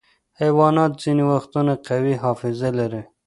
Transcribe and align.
حیوانات 0.41 0.91
ځینې 1.03 1.23
وختونه 1.33 1.73
قوي 1.87 2.15
حافظه 2.23 2.69
لري. 2.79 3.03